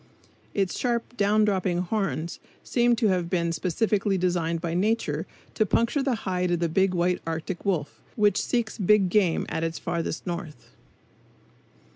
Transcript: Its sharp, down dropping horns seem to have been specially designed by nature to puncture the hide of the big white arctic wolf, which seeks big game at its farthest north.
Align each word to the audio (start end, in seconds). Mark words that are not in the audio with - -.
Its 0.55 0.79
sharp, 0.79 1.15
down 1.15 1.45
dropping 1.45 1.77
horns 1.77 2.39
seem 2.63 2.95
to 2.95 3.09
have 3.09 3.29
been 3.29 3.51
specially 3.51 4.17
designed 4.17 4.59
by 4.59 4.73
nature 4.73 5.27
to 5.53 5.63
puncture 5.63 6.01
the 6.01 6.15
hide 6.25 6.49
of 6.49 6.59
the 6.59 6.67
big 6.67 6.95
white 6.95 7.21
arctic 7.27 7.63
wolf, 7.65 8.01
which 8.15 8.41
seeks 8.41 8.79
big 8.79 9.09
game 9.11 9.45
at 9.47 9.63
its 9.63 9.77
farthest 9.77 10.25
north. 10.25 10.71